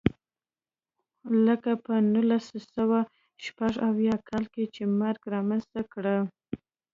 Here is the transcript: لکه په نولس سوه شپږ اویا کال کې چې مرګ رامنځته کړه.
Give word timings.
لکه 1.45 1.71
په 1.85 1.93
نولس 2.13 2.45
سوه 2.75 2.99
شپږ 3.45 3.73
اویا 3.89 4.15
کال 4.29 4.43
کې 4.53 4.63
چې 4.75 4.83
مرګ 4.99 5.21
رامنځته 5.33 5.81
کړه. 5.93 6.17